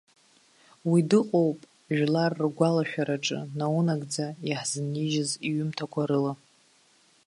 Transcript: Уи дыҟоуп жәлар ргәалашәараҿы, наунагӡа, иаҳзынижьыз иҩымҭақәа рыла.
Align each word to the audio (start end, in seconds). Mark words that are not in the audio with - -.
Уи 0.89 0.99
дыҟоуп 1.09 1.59
жәлар 1.95 2.31
ргәалашәараҿы, 2.45 3.39
наунагӡа, 3.57 4.27
иаҳзынижьыз 4.49 5.31
иҩымҭақәа 5.47 6.01
рыла. 6.09 6.33